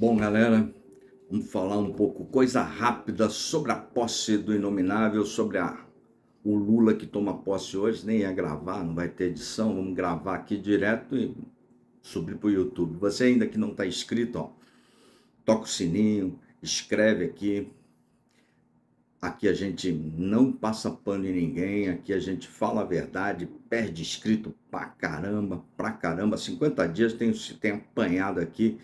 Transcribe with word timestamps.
Bom, 0.00 0.16
galera, 0.16 0.72
vamos 1.28 1.50
falar 1.50 1.76
um 1.76 1.92
pouco, 1.92 2.24
coisa 2.26 2.62
rápida 2.62 3.28
sobre 3.28 3.72
a 3.72 3.74
posse 3.74 4.38
do 4.38 4.54
Inominável, 4.54 5.24
sobre 5.26 5.58
a, 5.58 5.76
o 6.44 6.54
Lula 6.54 6.94
que 6.94 7.04
toma 7.04 7.42
posse 7.42 7.76
hoje. 7.76 8.06
Nem 8.06 8.18
ia 8.18 8.30
gravar, 8.30 8.84
não 8.84 8.94
vai 8.94 9.08
ter 9.08 9.24
edição, 9.24 9.74
vamos 9.74 9.96
gravar 9.96 10.36
aqui 10.36 10.56
direto 10.56 11.16
e 11.16 11.36
subir 12.00 12.36
para 12.36 12.46
o 12.46 12.52
YouTube. 12.52 12.96
Você 13.00 13.24
ainda 13.24 13.44
que 13.44 13.58
não 13.58 13.72
está 13.72 13.84
inscrito, 13.84 14.38
ó, 14.38 14.52
toca 15.44 15.64
o 15.64 15.68
sininho, 15.68 16.38
escreve 16.62 17.24
aqui. 17.24 17.68
Aqui 19.20 19.48
a 19.48 19.52
gente 19.52 19.90
não 19.90 20.52
passa 20.52 20.92
pano 20.92 21.26
em 21.26 21.32
ninguém, 21.32 21.88
aqui 21.88 22.12
a 22.12 22.20
gente 22.20 22.46
fala 22.46 22.82
a 22.82 22.84
verdade, 22.84 23.48
perde 23.68 24.02
inscrito 24.02 24.54
pra 24.70 24.86
caramba, 24.86 25.64
pra 25.76 25.90
caramba. 25.90 26.36
50 26.36 26.86
dias 26.86 27.12
tem, 27.14 27.32
tem 27.32 27.72
apanhado 27.72 28.38
aqui 28.38 28.78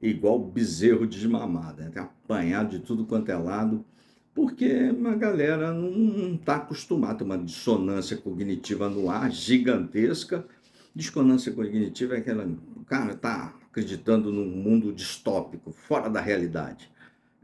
igual 0.00 0.38
bezerro 0.38 1.06
desmamado, 1.06 1.82
né? 1.82 1.90
apanhado 1.96 2.70
de 2.70 2.80
tudo 2.80 3.04
quanto 3.04 3.30
é 3.30 3.36
lado, 3.36 3.84
porque 4.34 4.90
a 5.04 5.14
galera 5.14 5.72
não 5.72 6.34
está 6.34 6.56
acostumada, 6.56 7.18
tem 7.18 7.26
uma 7.26 7.36
dissonância 7.36 8.16
cognitiva 8.16 8.88
no 8.88 9.10
ar 9.10 9.30
gigantesca. 9.30 10.46
Dissonância 10.94 11.52
cognitiva 11.52 12.14
é 12.14 12.18
aquela, 12.18 12.44
o 12.76 12.84
cara 12.84 13.12
está 13.12 13.54
acreditando 13.70 14.32
num 14.32 14.46
mundo 14.46 14.92
distópico, 14.92 15.72
fora 15.72 16.08
da 16.08 16.20
realidade. 16.20 16.90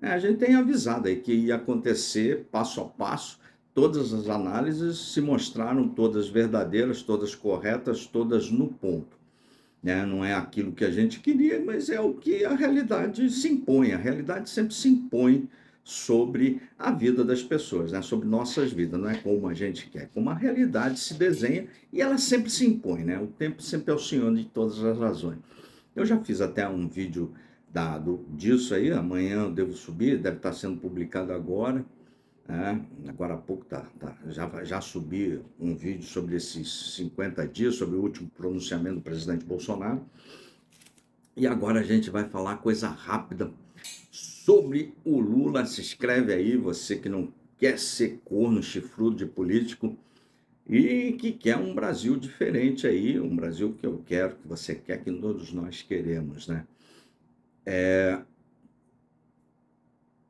É, 0.01 0.09
a 0.09 0.19
gente 0.19 0.39
tem 0.39 0.55
avisado 0.55 1.09
aí 1.09 1.17
que 1.17 1.33
ia 1.33 1.57
acontecer 1.57 2.47
passo 2.51 2.81
a 2.81 2.85
passo, 2.85 3.39
todas 3.75 4.13
as 4.13 4.29
análises 4.29 5.13
se 5.13 5.21
mostraram 5.21 5.89
todas 5.89 6.29
verdadeiras, 6.29 7.03
todas 7.03 7.35
corretas, 7.35 8.07
todas 8.07 8.51
no 8.51 8.69
ponto. 8.69 9.16
Né? 9.87 10.05
Não 10.05 10.25
é 10.25 10.35
aquilo 10.35 10.73
que 10.73 10.85
a 10.85 10.91
gente 10.91 11.21
queria, 11.21 11.65
mas 11.65 11.89
é 11.89 12.01
o 12.01 12.13
que 12.13 12.45
a 12.45 12.57
realidade 12.57 13.31
se 13.31 13.49
impõe. 13.49 13.93
A 13.93 13.97
realidade 13.97 14.51
sempre 14.51 14.75
se 14.75 14.89
impõe 14.89 15.49
sobre 15.85 16.61
a 16.77 16.91
vida 16.91 17.25
das 17.25 17.41
pessoas, 17.41 17.93
né? 17.93 18.03
sobre 18.03 18.27
nossas 18.27 18.73
vidas, 18.73 19.01
não 19.01 19.09
é 19.09 19.15
como 19.15 19.47
a 19.47 19.55
gente 19.55 19.89
quer, 19.89 20.11
como 20.13 20.29
a 20.29 20.35
realidade 20.35 20.99
se 20.99 21.15
desenha 21.15 21.69
e 21.93 22.03
ela 22.03 22.19
sempre 22.19 22.51
se 22.51 22.67
impõe, 22.67 23.05
né? 23.05 23.17
O 23.21 23.29
tempo 23.29 23.63
sempre 23.63 23.93
é 23.93 23.95
o 23.95 23.99
senhor 24.01 24.35
de 24.35 24.45
todas 24.47 24.83
as 24.83 24.99
razões. 24.99 25.39
Eu 25.95 26.05
já 26.05 26.19
fiz 26.19 26.41
até 26.41 26.69
um 26.69 26.89
vídeo 26.89 27.33
dado 27.73 28.27
disso 28.31 28.75
aí, 28.75 28.91
amanhã 28.91 29.43
eu 29.43 29.53
devo 29.53 29.73
subir, 29.75 30.19
deve 30.19 30.39
estar 30.39 30.53
sendo 30.53 30.81
publicado 30.81 31.33
agora, 31.33 31.87
é, 32.49 33.09
agora 33.09 33.35
há 33.35 33.37
pouco 33.37 33.65
tá, 33.65 33.85
tá, 33.99 34.17
já, 34.29 34.65
já 34.65 34.81
subi 34.81 35.43
um 35.59 35.75
vídeo 35.75 36.05
sobre 36.05 36.37
esses 36.37 36.95
50 36.95 37.47
dias, 37.49 37.75
sobre 37.75 37.97
o 37.97 38.03
último 38.03 38.31
pronunciamento 38.31 38.97
do 38.97 39.03
presidente 39.03 39.45
Bolsonaro. 39.45 40.05
E 41.37 41.47
agora 41.47 41.81
a 41.81 41.83
gente 41.83 42.09
vai 42.09 42.29
falar 42.29 42.59
coisa 42.59 42.89
rápida 42.89 43.53
sobre 44.11 44.95
o 45.05 45.19
Lula. 45.19 45.67
Se 45.67 45.81
inscreve 45.81 46.33
aí, 46.33 46.57
você 46.57 46.97
que 46.97 47.09
não 47.09 47.33
quer 47.59 47.79
ser 47.81 48.21
corno 48.25 48.63
chifrudo 48.63 49.17
de 49.17 49.27
político 49.27 49.99
e 50.69 51.13
que 51.15 51.33
quer 51.33 51.57
um 51.57 51.75
Brasil 51.75 52.17
diferente 52.17 52.87
aí, 52.87 53.19
um 53.19 53.35
Brasil 53.35 53.75
que 53.75 53.87
eu 53.87 54.03
quero, 54.07 54.37
que 54.37 54.47
você 54.47 54.75
quer, 54.75 55.03
que 55.03 55.11
todos 55.13 55.53
nós 55.53 55.83
queremos, 55.83 56.47
né? 56.47 56.65
É... 57.65 58.21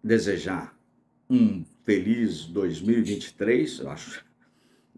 Desejar 0.02 0.74
um 1.28 1.64
feliz 1.86 2.44
2023, 2.46 3.78
eu 3.78 3.90
acho. 3.90 4.26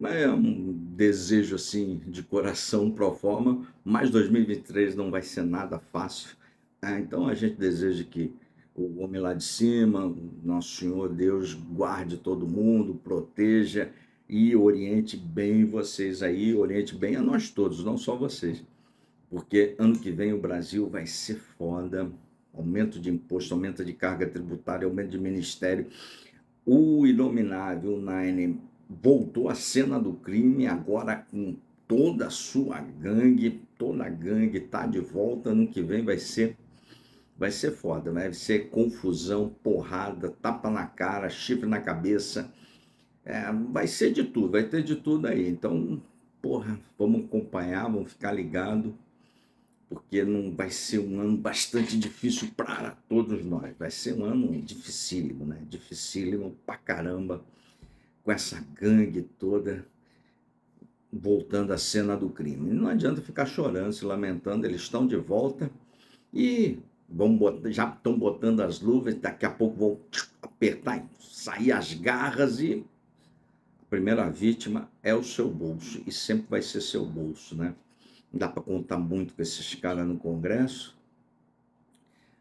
É 0.03 0.28
um 0.31 0.72
desejo 0.97 1.56
assim 1.56 2.00
de 2.06 2.22
coração 2.22 2.91
pro 2.91 3.12
forma, 3.14 3.67
mas 3.84 4.11
2023 4.11 4.97
não 4.97 5.11
vai 5.11 5.22
ser 5.22 5.42
nada 5.42 5.78
fácil. 5.78 6.36
É, 6.80 6.98
então 6.98 7.28
a 7.28 7.34
gente 7.34 7.56
deseja 7.56 8.03
que 8.05 8.33
o 8.75 9.03
homem 9.03 9.20
lá 9.20 9.34
de 9.34 9.45
cima, 9.45 10.14
nosso 10.42 10.77
Senhor 10.77 11.08
Deus, 11.08 11.53
guarde 11.53 12.17
todo 12.17 12.47
mundo, 12.47 12.95
proteja 12.95 13.91
e 14.28 14.55
oriente 14.55 15.17
bem 15.17 15.64
vocês 15.64 16.23
aí, 16.23 16.55
oriente 16.55 16.95
bem 16.95 17.17
a 17.17 17.23
nós 17.23 17.51
todos, 17.51 17.85
não 17.85 17.98
só 17.98 18.17
vocês. 18.17 18.64
Porque 19.29 19.74
ano 19.79 19.98
que 19.98 20.11
vem 20.11 20.33
o 20.33 20.41
Brasil 20.41 20.89
vai 20.89 21.07
ser 21.07 21.35
foda. 21.58 22.11
Aumento 22.55 22.98
de 22.98 23.11
imposto, 23.11 23.52
aumento 23.52 23.85
de 23.85 23.92
carga 23.92 24.27
tributária, 24.27 24.86
aumento 24.86 25.11
de 25.11 25.18
ministério 25.18 25.86
o 26.70 27.06
inominável 27.06 27.98
Nine 27.98 28.61
voltou 28.90 29.48
à 29.48 29.55
cena 29.55 29.98
do 29.98 30.12
crime, 30.12 30.67
agora 30.67 31.17
com 31.17 31.56
toda 31.86 32.27
a 32.27 32.30
sua 32.30 32.79
gangue, 32.79 33.62
toda 33.79 34.05
a 34.05 34.11
gangue 34.11 34.58
está 34.58 34.86
de 34.86 35.01
volta. 35.01 35.48
Ano 35.48 35.67
que 35.67 35.80
vem 35.80 36.05
vai 36.05 36.18
ser 36.18 36.58
vai 37.39 37.51
ser 37.51 37.70
foda, 37.70 38.12
vai 38.12 38.33
ser 38.34 38.68
confusão, 38.68 39.48
porrada, 39.62 40.29
tapa 40.42 40.68
na 40.68 40.84
cara, 40.86 41.30
chifre 41.30 41.67
na 41.67 41.80
cabeça. 41.80 42.52
É, 43.24 43.50
vai 43.70 43.86
ser 43.86 44.12
de 44.12 44.24
tudo, 44.24 44.50
vai 44.50 44.64
ter 44.64 44.83
de 44.83 44.96
tudo 44.96 45.27
aí. 45.27 45.48
Então, 45.48 46.02
porra, 46.42 46.79
vamos 46.98 47.24
acompanhar, 47.24 47.85
vamos 47.85 48.12
ficar 48.12 48.33
ligado 48.33 48.95
porque 49.88 50.22
não 50.22 50.54
vai 50.54 50.70
ser 50.70 50.98
um 50.98 51.20
ano 51.20 51.36
bastante 51.36 51.98
difícil 51.98 52.50
para 52.56 52.90
todos 53.08 53.44
nós. 53.44 53.74
Vai 53.78 53.90
ser 53.90 54.14
um 54.14 54.24
ano 54.24 54.60
dificílimo, 54.60 55.46
né? 55.46 55.62
Dificílimo 55.68 56.56
pra 56.66 56.76
caramba, 56.76 57.42
com 58.22 58.30
essa 58.30 58.62
gangue 58.74 59.22
toda 59.22 59.86
voltando 61.10 61.72
à 61.72 61.78
cena 61.78 62.16
do 62.16 62.28
crime. 62.28 62.70
Não 62.70 62.88
adianta 62.88 63.22
ficar 63.22 63.46
chorando, 63.46 63.92
se 63.92 64.04
lamentando, 64.04 64.66
eles 64.66 64.82
estão 64.82 65.06
de 65.06 65.16
volta 65.16 65.70
e 66.32 66.78
vão 67.08 67.34
botar, 67.34 67.70
já 67.70 67.88
estão 67.88 68.18
botando 68.18 68.60
as 68.60 68.80
luvas, 68.80 69.14
daqui 69.14 69.46
a 69.46 69.50
pouco 69.50 69.76
vão 69.76 70.00
apertar, 70.42 71.02
sair 71.18 71.72
as 71.72 71.94
garras 71.94 72.60
e 72.60 72.84
a 73.80 73.84
primeira 73.88 74.28
vítima 74.28 74.90
é 75.02 75.14
o 75.14 75.24
seu 75.24 75.48
bolso 75.48 76.02
e 76.06 76.12
sempre 76.12 76.46
vai 76.50 76.60
ser 76.60 76.82
seu 76.82 77.06
bolso, 77.06 77.56
né? 77.56 77.74
Não 78.33 78.39
dá 78.39 78.48
para 78.48 78.62
contar 78.62 78.98
muito 78.98 79.34
com 79.34 79.42
esses 79.42 79.74
caras 79.74 80.06
no 80.06 80.18
Congresso. 80.18 80.96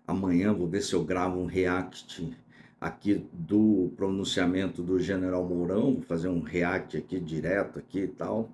Amanhã 0.06 0.54
vou 0.54 0.68
ver 0.68 0.82
se 0.82 0.94
eu 0.94 1.04
gravo 1.04 1.40
um 1.40 1.46
react 1.46 2.36
aqui 2.80 3.26
do 3.34 3.92
pronunciamento 3.96 4.84
do 4.84 5.00
General 5.00 5.44
Mourão, 5.44 5.96
vou 5.96 6.02
fazer 6.02 6.28
um 6.28 6.42
react 6.42 6.98
aqui 6.98 7.20
direto 7.20 7.80
aqui 7.80 8.02
e 8.02 8.08
tal. 8.08 8.50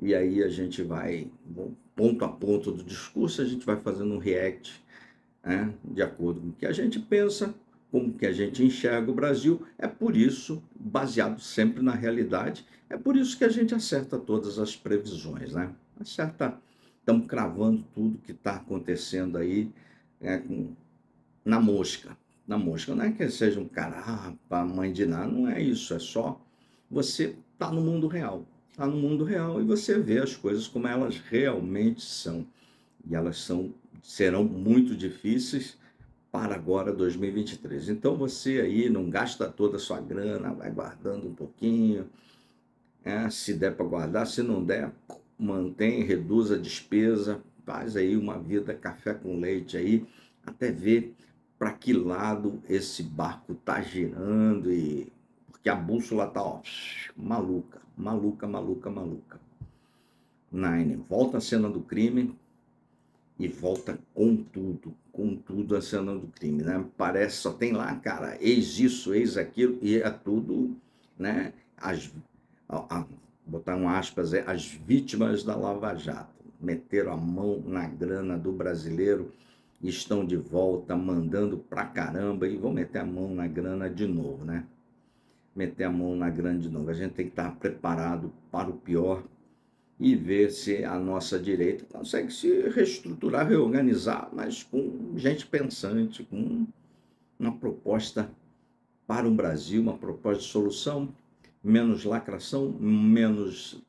E 0.00 0.14
aí 0.14 0.42
a 0.42 0.48
gente 0.48 0.82
vai, 0.82 1.28
ponto 1.96 2.24
a 2.24 2.28
ponto 2.28 2.70
do 2.70 2.84
discurso, 2.84 3.42
a 3.42 3.44
gente 3.44 3.66
vai 3.66 3.76
fazendo 3.76 4.14
um 4.14 4.18
react 4.18 4.82
né, 5.44 5.74
de 5.84 6.02
acordo 6.02 6.40
com 6.40 6.48
o 6.48 6.52
que 6.52 6.66
a 6.66 6.72
gente 6.72 7.00
pensa, 7.00 7.52
como 7.90 8.12
que 8.12 8.26
a 8.26 8.32
gente 8.32 8.62
enxerga 8.62 9.10
o 9.10 9.14
Brasil. 9.14 9.62
É 9.76 9.88
por 9.88 10.16
isso, 10.16 10.62
baseado 10.78 11.40
sempre 11.40 11.82
na 11.82 11.94
realidade, 11.94 12.64
é 12.88 12.96
por 12.96 13.16
isso 13.16 13.36
que 13.36 13.44
a 13.44 13.48
gente 13.48 13.74
acerta 13.74 14.18
todas 14.18 14.58
as 14.58 14.76
previsões, 14.76 15.52
né? 15.52 15.72
Acerta, 16.00 16.58
estamos 17.00 17.26
cravando 17.26 17.84
tudo 17.94 18.18
que 18.18 18.32
está 18.32 18.56
acontecendo 18.56 19.36
aí 19.38 19.72
é, 20.20 20.38
com, 20.38 20.74
na 21.44 21.60
mosca. 21.60 22.16
Na 22.46 22.56
mosca, 22.56 22.94
não 22.94 23.04
é 23.04 23.12
que 23.12 23.28
seja 23.28 23.60
um 23.60 23.68
cara, 23.68 24.34
ah, 24.50 24.64
mãe 24.64 24.92
de 24.92 25.04
nada, 25.04 25.30
não 25.30 25.48
é 25.48 25.60
isso, 25.60 25.92
é 25.92 25.98
só 25.98 26.40
você 26.90 27.36
tá 27.58 27.70
no 27.70 27.80
mundo 27.80 28.06
real. 28.06 28.46
Está 28.70 28.86
no 28.86 28.96
mundo 28.96 29.24
real 29.24 29.60
e 29.60 29.64
você 29.64 29.98
vê 29.98 30.18
as 30.18 30.34
coisas 30.36 30.66
como 30.66 30.86
elas 30.86 31.18
realmente 31.18 32.02
são. 32.02 32.46
E 33.06 33.14
elas 33.14 33.38
são, 33.38 33.74
serão 34.02 34.44
muito 34.44 34.96
difíceis, 34.96 35.76
para 36.30 36.54
agora 36.54 36.92
2023. 36.92 37.88
Então 37.88 38.16
você 38.16 38.60
aí 38.60 38.88
não 38.88 39.08
gasta 39.08 39.48
toda 39.48 39.76
a 39.76 39.80
sua 39.80 40.00
grana, 40.00 40.52
vai 40.52 40.70
guardando 40.70 41.26
um 41.26 41.34
pouquinho, 41.34 42.08
é, 43.04 43.28
se 43.30 43.54
der 43.54 43.74
para 43.74 43.86
guardar, 43.86 44.26
se 44.26 44.42
não 44.42 44.62
der, 44.62 44.92
mantém, 45.38 46.02
reduz 46.02 46.50
a 46.50 46.56
despesa, 46.56 47.40
faz 47.64 47.96
aí 47.96 48.16
uma 48.16 48.38
vida 48.38 48.74
café 48.74 49.14
com 49.14 49.38
leite 49.38 49.76
aí, 49.76 50.06
até 50.44 50.70
ver 50.70 51.14
para 51.58 51.72
que 51.72 51.92
lado 51.92 52.62
esse 52.68 53.02
barco 53.02 53.54
tá 53.54 53.80
girando 53.80 54.72
e 54.72 55.12
porque 55.46 55.68
a 55.68 55.74
bússola 55.74 56.26
tá 56.26 56.42
ó, 56.42 56.60
maluca, 57.16 57.80
maluca, 57.96 58.46
maluca, 58.46 58.90
maluca. 58.90 59.40
Nine, 60.50 60.96
volta 61.08 61.38
à 61.38 61.40
cena 61.40 61.68
do 61.68 61.80
crime, 61.80 62.34
e 63.38 63.46
volta 63.46 63.98
com 64.12 64.36
tudo, 64.36 64.92
com 65.12 65.36
tudo 65.36 65.76
a 65.76 65.80
cena 65.80 66.14
do 66.14 66.26
crime, 66.26 66.62
né? 66.62 66.84
Parece 66.96 67.36
só 67.36 67.52
tem 67.52 67.72
lá, 67.72 67.94
cara, 67.96 68.36
eis 68.40 68.80
isso, 68.80 69.14
eis 69.14 69.36
aquilo, 69.36 69.78
e 69.80 69.96
é 69.96 70.10
tudo, 70.10 70.76
né? 71.16 71.52
As, 71.76 72.10
a, 72.68 72.98
a, 72.98 73.06
botar 73.48 73.74
um 73.74 73.88
aspas, 73.88 74.34
é, 74.34 74.44
as 74.46 74.66
vítimas 74.66 75.42
da 75.42 75.56
Lava 75.56 75.94
Jato 75.94 76.44
meteram 76.60 77.12
a 77.12 77.16
mão 77.16 77.62
na 77.66 77.86
grana 77.88 78.36
do 78.36 78.52
brasileiro 78.52 79.32
estão 79.82 80.24
de 80.24 80.36
volta 80.36 80.96
mandando 80.96 81.56
pra 81.56 81.84
caramba 81.84 82.48
e 82.48 82.56
vão 82.56 82.72
meter 82.72 82.98
a 82.98 83.04
mão 83.04 83.32
na 83.34 83.46
grana 83.46 83.88
de 83.88 84.06
novo, 84.06 84.44
né? 84.44 84.64
Meter 85.54 85.84
a 85.84 85.90
mão 85.90 86.16
na 86.16 86.28
grana 86.28 86.58
de 86.58 86.68
novo. 86.68 86.90
A 86.90 86.94
gente 86.94 87.14
tem 87.14 87.26
que 87.26 87.32
estar 87.32 87.50
preparado 87.56 88.32
para 88.50 88.68
o 88.68 88.74
pior 88.74 89.22
e 89.98 90.14
ver 90.14 90.50
se 90.50 90.84
a 90.84 90.98
nossa 90.98 91.38
direita 91.38 91.84
consegue 91.84 92.32
se 92.32 92.68
reestruturar, 92.68 93.48
reorganizar, 93.48 94.28
mas 94.32 94.62
com 94.62 95.12
gente 95.16 95.46
pensante, 95.46 96.22
com 96.24 96.66
uma 97.38 97.52
proposta 97.52 98.30
para 99.06 99.26
o 99.26 99.34
Brasil, 99.34 99.80
uma 99.80 99.96
proposta 99.96 100.42
de 100.42 100.48
solução, 100.48 101.08
menos 101.62 102.04
lacração, 102.04 102.70
menos, 102.80 103.82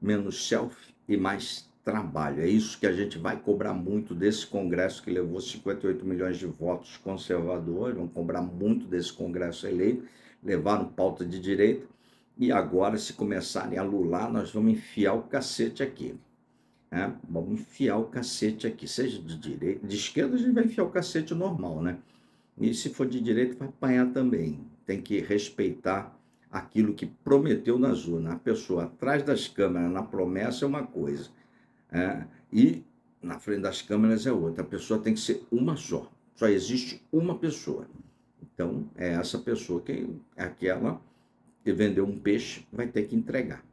menos 0.00 0.48
self 0.48 0.76
e 1.08 1.16
mais 1.16 1.70
trabalho. 1.84 2.42
É 2.42 2.48
isso 2.48 2.78
que 2.78 2.86
a 2.86 2.92
gente 2.92 3.18
vai 3.18 3.38
cobrar 3.40 3.74
muito 3.74 4.14
desse 4.14 4.46
Congresso 4.46 5.02
que 5.02 5.10
levou 5.10 5.40
58 5.40 6.04
milhões 6.04 6.38
de 6.38 6.46
votos 6.46 6.96
conservadores, 6.98 7.96
vamos 7.96 8.12
cobrar 8.12 8.42
muito 8.42 8.86
desse 8.86 9.12
Congresso 9.12 9.66
eleito, 9.66 10.04
levaram 10.42 10.88
pauta 10.88 11.24
de 11.24 11.40
direita, 11.40 11.86
e 12.38 12.50
agora, 12.50 12.96
se 12.96 13.12
começarem 13.12 13.78
a 13.78 13.82
lular, 13.82 14.32
nós 14.32 14.50
vamos 14.50 14.72
enfiar 14.72 15.14
o 15.14 15.22
cacete 15.22 15.82
aqui. 15.82 16.14
Né? 16.90 17.14
Vamos 17.28 17.60
enfiar 17.60 17.98
o 17.98 18.06
cacete 18.06 18.66
aqui, 18.66 18.88
seja 18.88 19.20
de 19.20 19.36
direita, 19.36 19.86
de 19.86 19.96
esquerda 19.96 20.36
a 20.36 20.38
gente 20.38 20.52
vai 20.52 20.64
enfiar 20.64 20.84
o 20.84 20.90
cacete 20.90 21.34
normal, 21.34 21.82
né? 21.82 21.98
E 22.58 22.74
se 22.74 22.90
for 22.90 23.06
de 23.06 23.20
direita, 23.20 23.56
vai 23.56 23.68
apanhar 23.68 24.12
também. 24.12 24.60
Tem 24.84 25.00
que 25.00 25.20
respeitar 25.20 26.18
aquilo 26.50 26.94
que 26.94 27.06
prometeu 27.06 27.78
nas 27.78 28.06
urnas. 28.06 28.34
A 28.34 28.38
pessoa 28.38 28.84
atrás 28.84 29.22
das 29.22 29.48
câmeras, 29.48 29.90
na 29.90 30.02
promessa, 30.02 30.64
é 30.64 30.68
uma 30.68 30.86
coisa. 30.86 31.30
É, 31.90 32.24
e 32.52 32.82
na 33.22 33.38
frente 33.38 33.62
das 33.62 33.80
câmeras 33.80 34.26
é 34.26 34.32
outra. 34.32 34.62
A 34.62 34.66
pessoa 34.66 35.00
tem 35.00 35.14
que 35.14 35.20
ser 35.20 35.42
uma 35.50 35.76
só. 35.76 36.10
Só 36.34 36.48
existe 36.48 37.02
uma 37.10 37.38
pessoa. 37.38 37.86
Então, 38.42 38.88
é 38.96 39.14
essa 39.14 39.38
pessoa 39.38 39.80
que 39.80 40.06
é 40.36 40.44
aquela 40.44 41.00
que 41.64 41.72
vendeu 41.72 42.04
um 42.04 42.18
peixe, 42.18 42.66
vai 42.72 42.86
ter 42.88 43.04
que 43.04 43.14
entregar. 43.14 43.64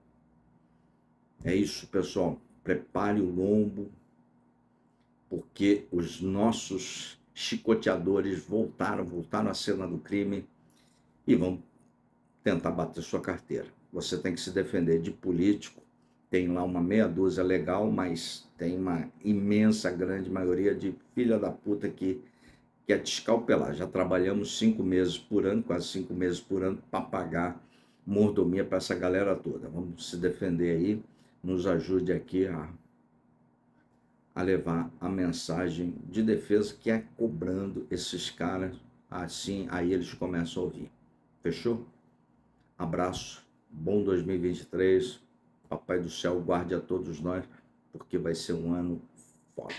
É 1.44 1.56
isso, 1.56 1.88
pessoal. 1.88 2.40
Prepare 2.64 3.20
o 3.20 3.30
lombo, 3.30 3.90
porque 5.30 5.88
os 5.92 6.22
nossos 6.22 7.19
chicoteadores 7.40 8.46
voltaram, 8.46 9.06
voltaram 9.06 9.50
à 9.50 9.54
cena 9.54 9.88
do 9.88 9.98
crime 9.98 10.46
e 11.26 11.36
vão 11.36 11.64
tentar 12.44 12.70
bater 12.70 13.02
sua 13.02 13.22
carteira. 13.22 13.68
Você 13.94 14.18
tem 14.18 14.34
que 14.34 14.42
se 14.42 14.52
defender 14.52 15.00
de 15.00 15.10
político. 15.10 15.82
Tem 16.30 16.50
lá 16.50 16.62
uma 16.64 16.82
meia 16.82 17.08
dúzia 17.08 17.42
legal, 17.42 17.90
mas 17.90 18.46
tem 18.58 18.78
uma 18.78 19.10
imensa, 19.24 19.90
grande 19.90 20.30
maioria 20.30 20.76
de 20.76 20.94
filha 21.16 21.40
da 21.40 21.50
puta 21.50 21.88
que 21.88 22.22
quer 22.86 23.02
te 23.02 23.14
escalpelar. 23.14 23.74
Já 23.74 23.88
trabalhamos 23.88 24.58
cinco 24.58 24.84
meses 24.84 25.18
por 25.18 25.46
ano, 25.46 25.64
quase 25.64 25.88
cinco 25.88 26.14
meses 26.14 26.42
por 26.42 26.62
ano, 26.62 26.78
para 26.92 27.06
pagar 27.06 27.64
mordomia 28.06 28.66
para 28.66 28.80
essa 28.80 28.96
galera 28.96 29.34
toda. 29.34 29.70
Vamos 29.70 30.10
se 30.10 30.18
defender 30.18 30.76
aí, 30.76 31.02
nos 31.42 31.66
ajude 31.66 32.12
aqui 32.12 32.48
a 32.48 32.70
a 34.34 34.42
levar 34.42 34.92
a 35.00 35.10
mensagem 35.10 35.96
de 36.10 36.24
defesa 36.24 36.76
que 36.80 36.90
é 36.90 37.04
cobrando 37.18 37.86
esses 37.90 38.30
caras, 38.30 38.76
assim 39.10 39.68
aí 39.70 39.94
eles 39.94 40.14
começam 40.14 40.64
a 40.64 40.66
ouvir. 40.66 40.92
Fechou? 41.42 41.86
Abraço, 42.78 43.46
bom 43.70 44.04
2023, 44.04 45.20
Papai 45.68 46.00
do 46.00 46.10
Céu 46.10 46.40
guarde 46.42 46.74
a 46.74 46.80
todos 46.80 47.20
nós, 47.20 47.44
porque 47.92 48.18
vai 48.18 48.34
ser 48.34 48.54
um 48.54 48.74
ano 48.74 49.02
foda. 49.56 49.74